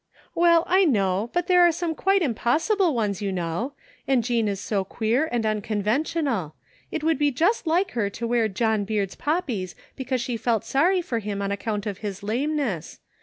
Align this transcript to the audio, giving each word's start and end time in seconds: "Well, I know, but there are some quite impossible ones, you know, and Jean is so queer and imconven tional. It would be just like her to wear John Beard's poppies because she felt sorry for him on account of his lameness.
"Well, 0.33 0.63
I 0.65 0.83
know, 0.83 1.29
but 1.31 1.45
there 1.45 1.61
are 1.61 1.71
some 1.71 1.93
quite 1.93 2.23
impossible 2.23 2.95
ones, 2.95 3.21
you 3.21 3.31
know, 3.31 3.73
and 4.07 4.23
Jean 4.23 4.47
is 4.47 4.59
so 4.59 4.83
queer 4.83 5.29
and 5.31 5.43
imconven 5.43 5.83
tional. 6.01 6.53
It 6.91 7.03
would 7.03 7.19
be 7.19 7.29
just 7.29 7.67
like 7.67 7.91
her 7.91 8.09
to 8.09 8.25
wear 8.25 8.47
John 8.47 8.83
Beard's 8.83 9.13
poppies 9.13 9.75
because 9.95 10.19
she 10.19 10.37
felt 10.37 10.65
sorry 10.65 11.03
for 11.03 11.19
him 11.19 11.39
on 11.39 11.51
account 11.51 11.85
of 11.85 11.99
his 11.99 12.23
lameness. 12.23 12.99